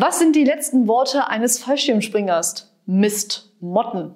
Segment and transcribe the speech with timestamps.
[0.00, 2.72] Was sind die letzten Worte eines Fallschirmspringers?
[2.86, 4.14] Mist, Motten.